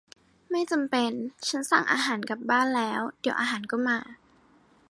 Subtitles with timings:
[0.51, 1.11] ไม่จำเป็น
[1.47, 3.99] ฉันสั่งอาหารกลับบ้านแล้ว เดี๋ยวอาหารก็มา